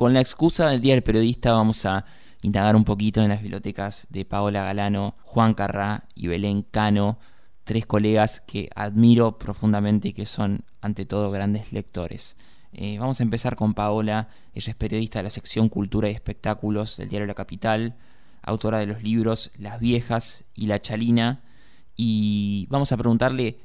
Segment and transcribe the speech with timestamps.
[0.00, 2.06] Con la excusa del Día del Periodista vamos a
[2.40, 7.18] indagar un poquito en las bibliotecas de Paola Galano, Juan Carrá y Belén Cano,
[7.64, 12.38] tres colegas que admiro profundamente y que son ante todo grandes lectores.
[12.72, 16.96] Eh, vamos a empezar con Paola, ella es periodista de la sección Cultura y Espectáculos
[16.96, 17.94] del diario La Capital,
[18.40, 21.42] autora de los libros Las Viejas y La Chalina,
[21.94, 23.58] y vamos a preguntarle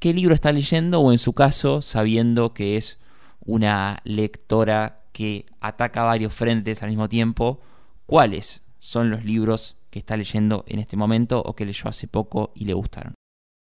[0.00, 3.00] qué libro está leyendo o en su caso, sabiendo que es
[3.40, 7.60] una lectora que ataca varios frentes al mismo tiempo,
[8.06, 12.52] cuáles son los libros que está leyendo en este momento o que leyó hace poco
[12.54, 13.14] y le gustaron.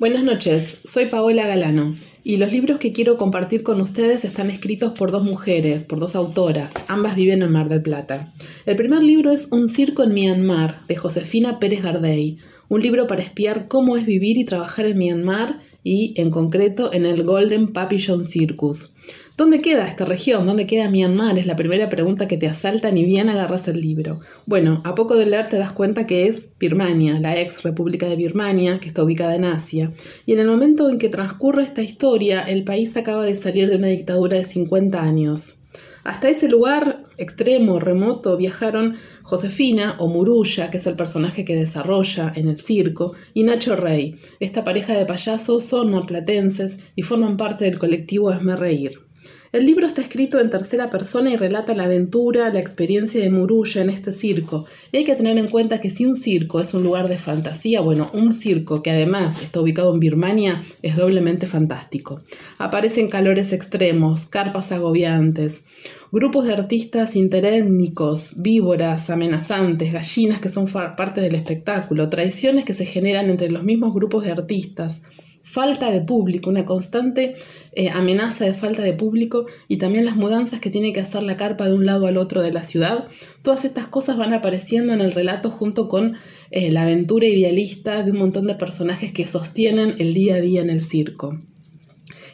[0.00, 4.96] Buenas noches, soy Paola Galano y los libros que quiero compartir con ustedes están escritos
[4.96, 8.32] por dos mujeres, por dos autoras, ambas viven en Mar del Plata.
[8.64, 13.22] El primer libro es Un circo en Myanmar, de Josefina Pérez Gardey, un libro para
[13.22, 18.24] espiar cómo es vivir y trabajar en Myanmar y, en concreto, en el Golden Papillon
[18.24, 18.92] Circus.
[19.38, 20.46] ¿Dónde queda esta región?
[20.46, 21.38] ¿Dónde queda Myanmar?
[21.38, 24.18] Es la primera pregunta que te asalta ni bien agarras el libro.
[24.46, 28.16] Bueno, a poco de leer te das cuenta que es Birmania, la ex república de
[28.16, 29.92] Birmania, que está ubicada en Asia.
[30.26, 33.76] Y en el momento en que transcurre esta historia, el país acaba de salir de
[33.76, 35.54] una dictadura de 50 años.
[36.02, 42.32] Hasta ese lugar extremo, remoto, viajaron Josefina o Murulla, que es el personaje que desarrolla
[42.34, 44.16] en el circo, y Nacho Rey.
[44.40, 49.07] Esta pareja de payasos son norplatenses y forman parte del colectivo Esme Reír.
[49.50, 53.80] El libro está escrito en tercera persona y relata la aventura, la experiencia de Murulla
[53.80, 54.66] en este circo.
[54.92, 57.80] Y hay que tener en cuenta que si un circo es un lugar de fantasía,
[57.80, 62.20] bueno, un circo que además está ubicado en Birmania es doblemente fantástico.
[62.58, 65.62] Aparecen calores extremos, carpas agobiantes,
[66.12, 72.84] grupos de artistas interétnicos, víboras amenazantes, gallinas que son parte del espectáculo, traiciones que se
[72.84, 75.00] generan entre los mismos grupos de artistas,
[75.50, 77.36] falta de público, una constante
[77.72, 81.36] eh, amenaza de falta de público y también las mudanzas que tiene que hacer la
[81.36, 83.08] carpa de un lado al otro de la ciudad.
[83.42, 86.16] Todas estas cosas van apareciendo en el relato junto con
[86.50, 90.60] eh, la aventura idealista de un montón de personajes que sostienen el día a día
[90.60, 91.38] en el circo.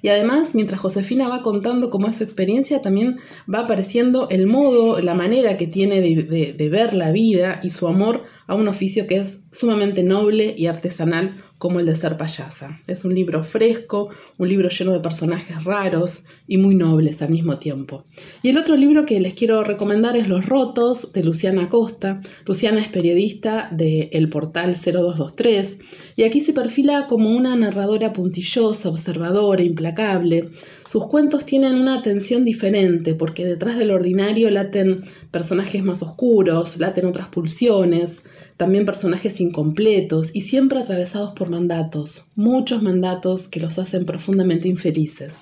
[0.00, 3.18] Y además, mientras Josefina va contando cómo es su experiencia, también
[3.52, 8.24] va apareciendo el modo, la manera que tiene de ver la vida y su amor
[8.48, 11.30] a un oficio que es sumamente noble y artesanal
[11.62, 12.80] como el de ser payasa.
[12.88, 17.60] Es un libro fresco, un libro lleno de personajes raros y muy nobles al mismo
[17.60, 18.04] tiempo.
[18.42, 22.20] Y el otro libro que les quiero recomendar es Los Rotos de Luciana Costa.
[22.46, 25.78] Luciana es periodista de El Portal 0223
[26.16, 30.50] y aquí se perfila como una narradora puntillosa, observadora, implacable.
[30.92, 37.06] Sus cuentos tienen una atención diferente porque detrás del ordinario laten personajes más oscuros, laten
[37.06, 38.20] otras pulsiones,
[38.58, 45.32] también personajes incompletos y siempre atravesados por mandatos, muchos mandatos que los hacen profundamente infelices.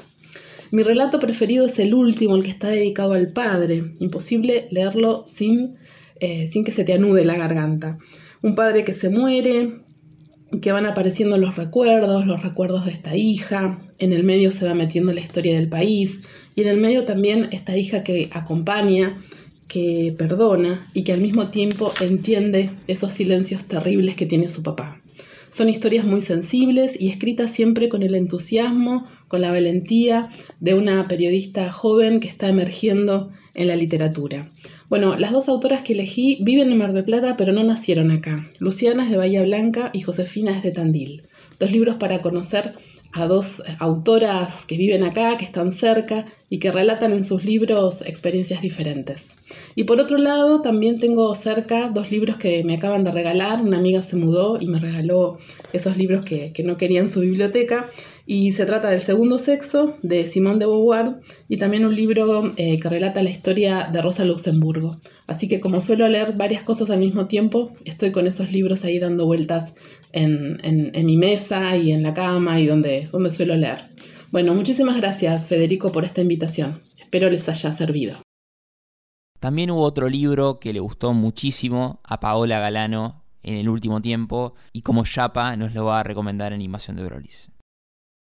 [0.71, 3.97] Mi relato preferido es el último, el que está dedicado al padre.
[3.99, 5.75] Imposible leerlo sin,
[6.21, 7.99] eh, sin que se te anude la garganta.
[8.41, 9.81] Un padre que se muere,
[10.61, 14.75] que van apareciendo los recuerdos, los recuerdos de esta hija, en el medio se va
[14.75, 16.19] metiendo la historia del país
[16.57, 19.19] y en el medio también esta hija que acompaña
[19.69, 25.01] que perdona y que al mismo tiempo entiende esos silencios terribles que tiene su papá.
[25.49, 31.07] Son historias muy sensibles y escritas siempre con el entusiasmo, con la valentía de una
[31.07, 34.51] periodista joven que está emergiendo en la literatura.
[34.91, 38.51] Bueno, las dos autoras que elegí viven en Mar del Plata, pero no nacieron acá.
[38.59, 41.29] Luciana es de Bahía Blanca y Josefina es de Tandil.
[41.61, 42.75] Dos libros para conocer
[43.13, 48.03] a dos autoras que viven acá, que están cerca y que relatan en sus libros
[48.03, 49.29] experiencias diferentes.
[49.75, 53.63] Y por otro lado, también tengo cerca dos libros que me acaban de regalar.
[53.63, 55.39] Una amiga se mudó y me regaló
[55.73, 57.89] esos libros que, no quería en su biblioteca.
[58.33, 61.19] Y se trata del segundo sexo de Simón de Beauvoir
[61.49, 65.01] y también un libro eh, que relata la historia de Rosa Luxemburgo.
[65.27, 69.01] Así que como suelo leer varias cosas al mismo tiempo, estoy con esos libros ahí
[69.01, 69.75] dando vueltas
[70.13, 70.61] en,
[71.05, 73.89] mi mesa y en la cama y donde, donde suelo leer.
[74.31, 76.83] Bueno, muchísimas gracias Federico por esta invitación.
[77.01, 78.23] Espero les haya servido.
[79.41, 84.55] También hubo otro libro que le gustó muchísimo a Paola Galano en el último tiempo
[84.73, 87.51] y como Chapa nos lo va a recomendar en Invasión de Brolis.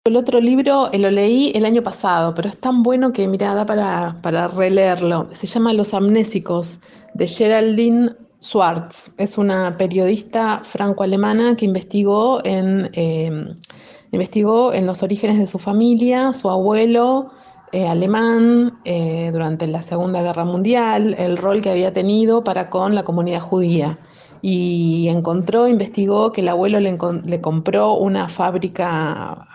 [0.06, 3.54] El otro libro eh, lo leí el año pasado, pero es tan bueno que, mira,
[3.54, 5.28] da para, para releerlo.
[5.32, 6.80] Se llama Los Amnésicos,
[7.14, 9.12] de Geraldine Schwartz.
[9.18, 13.54] Es una periodista franco-alemana que investigó en, em,
[14.12, 17.32] investigó en los orígenes de su familia, su abuelo
[17.72, 22.96] eh, alemán eh, durante la Segunda Guerra Mundial, el rol que había tenido para con
[22.96, 24.00] la comunidad judía.
[24.42, 29.46] Y encontró, investigó que el abuelo le, compró una fábrica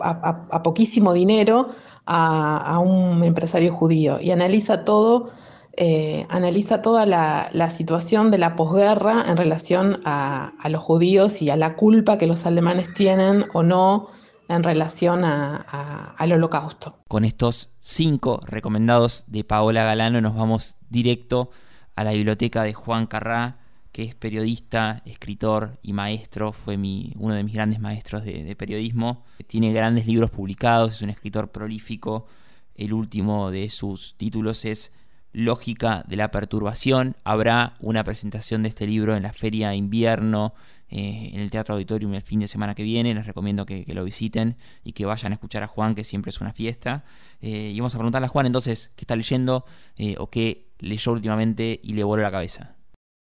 [0.00, 1.68] a, poquísimo dinero
[2.06, 5.30] a, a un empresario judío y analiza todo
[5.76, 11.56] eh, analiza toda la, situación de la posguerra en relación a, los judíos y a
[11.56, 14.08] la culpa que los alemanes tienen o no
[14.48, 16.98] en relación al holocausto.
[17.08, 21.50] Con estos cinco recomendados de Paola Galano nos vamos directo
[21.96, 23.58] a la biblioteca de Juan Carrá,
[23.94, 29.22] que es periodista, escritor y maestro, fue mi, uno de mis grandes maestros de periodismo.
[29.46, 32.26] Tiene grandes libros publicados, es un escritor prolífico.
[32.74, 34.92] El último de sus títulos es
[35.32, 37.16] lógica de la perturbación.
[37.22, 40.54] Habrá una presentación de este libro en la feria invierno,
[40.88, 43.14] eh, en el Teatro Auditorium el fin de semana que viene.
[43.14, 46.40] Les recomiendo que, lo visiten y que vayan a escuchar a Juan, que siempre es
[46.40, 47.04] una fiesta.
[47.40, 49.64] Eh, y vamos a preguntarle a Juan entonces qué está leyendo
[49.96, 52.74] eh, o qué leyó últimamente y le voló la cabeza.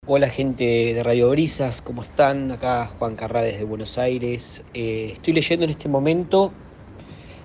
[0.05, 2.51] Hola gente de Radio Brisas, ¿cómo están?
[2.51, 4.61] Acá Juan Carrá desde Buenos Aires.
[4.73, 6.51] estoy leyendo en este momento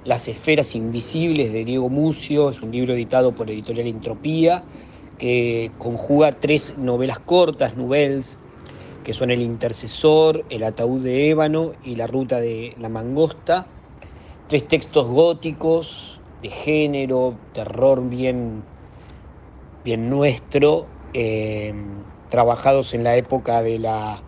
[0.04, 4.64] las esferas invisibles de Diego Mucio, es un libro editado por Editorial Entropía,
[5.18, 8.36] que conjuga tres novelas cortas, nouvelles,
[9.04, 13.68] que son El Intercesor, El Ataúd de Ébano y La Ruta de la Mangosta.
[14.48, 18.64] Tres textos góticos, de género, terror bien,
[19.84, 21.72] bien nuestro, eh,
[22.28, 24.22] trabajados en la época de la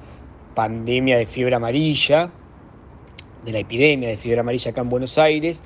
[0.54, 2.30] pandemia de fiebre amarilla
[3.44, 5.62] de la epidemia de fiebre amarilla acá en Buenos Aires,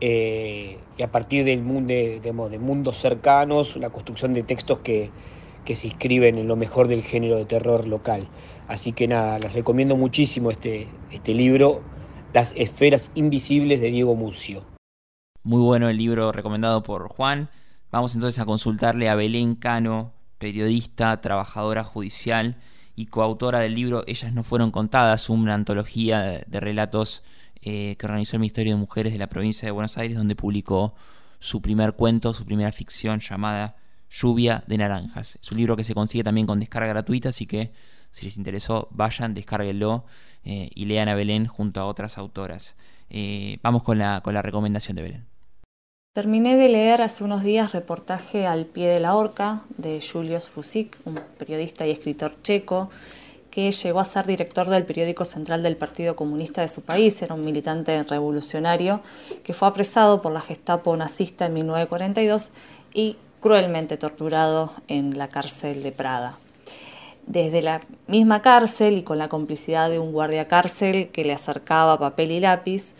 [0.00, 5.10] eh, y a partir del mundo, de, mundos cercanos, la construcción de textos que,
[5.72, 8.28] se inscriben en lo mejor del género de terror local.
[8.68, 11.82] Así que nada, les recomiendo muchísimo este, este libro,
[12.32, 14.62] Las esferas invisibles de Diego Mucio.
[15.42, 17.48] Muy bueno el libro recomendado por Juan.
[17.90, 22.56] Vamos entonces a consultarle a Belén Cano, periodista, trabajadora judicial
[22.96, 27.22] y coautora del libro Ellas no fueron contadas, una antología de relatos
[27.62, 30.94] eh, que organizó el Ministerio de Mujeres de la provincia de Buenos Aires, donde publicó
[31.38, 33.76] su primer cuento, su primera ficción llamada
[34.10, 35.38] Lluvia de Naranjas.
[35.42, 37.72] Es un libro que se consigue también con descarga gratuita, así que
[38.10, 40.04] si les interesó, vayan, descárguenlo
[40.44, 42.76] eh, y lean a Belén junto a otras autoras.
[43.10, 45.33] Eh, vamos con la, con la recomendación de Belén.
[46.14, 50.96] Terminé de leer hace unos días reportaje al pie de la horca de Julius Fusik,
[51.04, 52.88] un periodista y escritor checo
[53.50, 57.34] que llegó a ser director del periódico central del Partido Comunista de su país, era
[57.34, 59.00] un militante revolucionario
[59.42, 62.52] que fue apresado por la Gestapo nazista en 1942
[62.92, 66.38] y cruelmente torturado en la cárcel de Praga.
[67.26, 71.98] Desde la misma cárcel y con la complicidad de un guardia cárcel que le acercaba
[71.98, 72.94] papel y lápiz,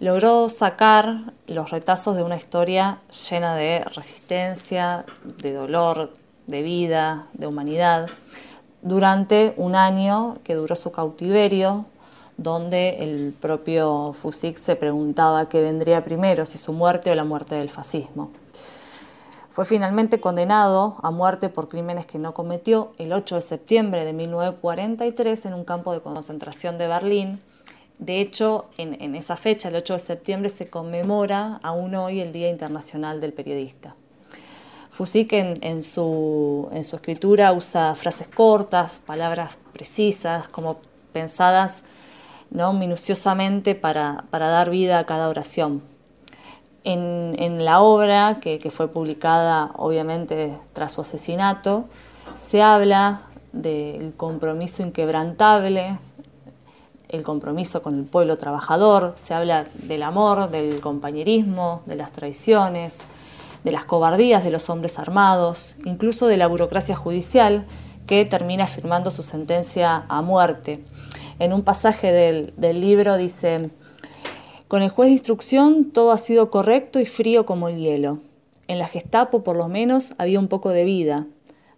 [0.00, 3.00] logró sacar los retazos de una historia
[3.30, 5.04] llena de resistencia,
[5.42, 6.10] de dolor,
[6.46, 8.08] de vida, de humanidad,
[8.82, 11.84] durante un año que duró su cautiverio,
[12.38, 17.54] donde el propio Fusik se preguntaba qué vendría primero, si su muerte o la muerte
[17.56, 18.30] del fascismo.
[19.50, 24.14] Fue finalmente condenado a muerte por crímenes que no cometió el 8 de septiembre de
[24.14, 27.42] 1943 en un campo de concentración de Berlín,
[28.00, 32.48] de hecho, en, esa fecha, el 8 de septiembre, se conmemora aún hoy el Día
[32.48, 33.94] Internacional del Periodista.
[34.88, 40.78] Fusik en, su, escritura usa frases cortas, palabras precisas, como
[41.12, 41.82] pensadas
[42.50, 42.72] ¿no?
[42.72, 45.82] minuciosamente para, dar vida a cada oración.
[46.84, 51.84] En, la obra, que, que, fue publicada obviamente tras su asesinato,
[52.34, 53.20] se habla
[53.52, 55.98] del compromiso inquebrantable
[57.10, 63.00] el compromiso con el pueblo trabajador, se habla del amor, del compañerismo, de las traiciones,
[63.64, 67.66] de las cobardías de los hombres armados, incluso de la burocracia judicial
[68.06, 70.84] que termina firmando su sentencia a muerte.
[71.38, 73.70] En un pasaje del, del libro dice,
[74.68, 78.18] con el juez de instrucción todo ha sido correcto y frío como el hielo.
[78.68, 81.26] En la Gestapo por lo menos había un poco de vida,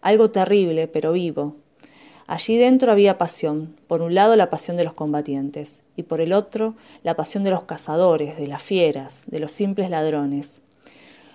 [0.02, 1.56] algo terrible pero vivo.
[2.26, 6.32] Allí dentro había pasión, por un lado la pasión de los combatientes y por el
[6.32, 10.60] otro la pasión de los cazadores, de las fieras, de los simples ladrones.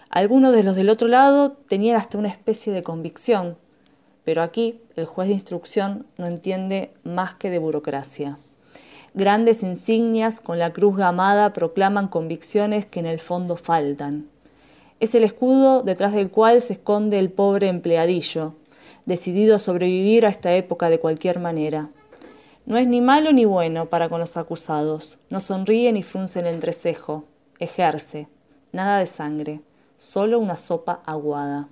[0.10, 3.58] Algunos de los del otro lado tenían hasta una especie de convicción,
[4.24, 8.38] pero aquí el juez de instrucción no entiende más que de burocracia.
[9.14, 14.28] Grandes insignias con la cruz gamada proclaman convicciones que en el fondo faltan.
[15.00, 18.54] Es el escudo detrás del cual se esconde el pobre empleadillo,
[19.08, 21.90] decidido a sobrevivir a esta época de cualquier manera.
[22.66, 26.48] No es ni malo ni bueno para con los acusados, no sonríe ni frunce el
[26.48, 27.24] entrecejo,
[27.58, 28.28] ejerce,
[28.74, 29.62] nada de sangre,
[29.98, 31.70] solo una sopa aguada.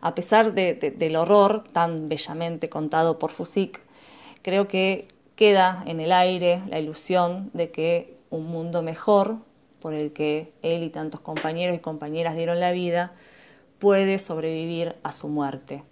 [0.00, 3.80] A pesar del horror tan bellamente contado por Fusik,
[4.42, 9.38] creo que queda en el aire la ilusión de que un mundo mejor,
[9.80, 13.14] por el que él y tantos compañeros y compañeras dieron la vida,
[13.78, 15.82] puede sobrevivir a su muerte.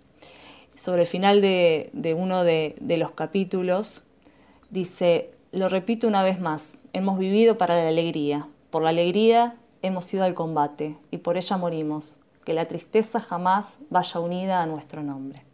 [0.75, 4.03] Sobre el final de, uno de, los capítulos
[4.71, 10.13] dice, lo repito una vez más, hemos vivido para la alegría, por la alegría hemos
[10.13, 15.03] ido al combate y por ella morimos, que la tristeza jamás vaya unida a nuestro
[15.03, 15.45] nombre.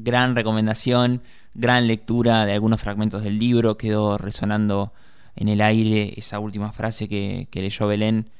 [0.00, 1.22] Gran recomendación,
[1.54, 4.92] gran lectura de algunos fragmentos del libro, quedó resonando
[5.36, 8.30] en el aire esa última frase que, leyó Belén,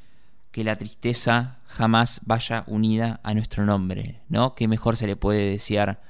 [0.55, 4.55] que la tristeza jamás vaya unida a nuestro nombre, ¿no?
[4.55, 6.01] ¿Qué mejor se le puede desear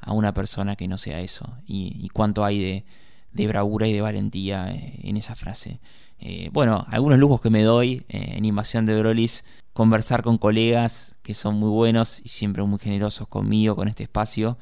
[0.00, 1.56] a una persona que no sea eso?
[1.68, 2.84] Y, cuánto hay
[3.30, 5.78] de, bravura y de valentía eh, en esa frase.
[6.18, 11.14] Eh, bueno, algunos lujos que me doy eh, en Invasión de Brolis, conversar con colegas
[11.22, 14.58] que son muy buenos y siempre muy generosos conmigo, con este espacio.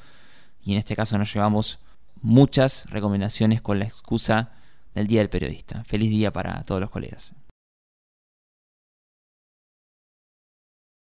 [0.63, 1.79] Y en este caso nos llevamos
[2.21, 4.51] muchas recomendaciones con la excusa
[4.93, 5.83] del Día del Periodista.
[5.85, 7.33] Feliz día para todos los colegas.